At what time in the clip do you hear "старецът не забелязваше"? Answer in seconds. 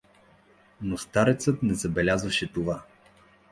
0.97-2.53